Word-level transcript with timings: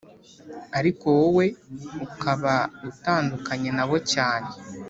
ariko 0.79 1.05
wowe 1.17 1.45
ukaba 2.05 2.55
utandukanye 2.89 3.69
nabo 3.77 3.97
cyane 4.11 4.49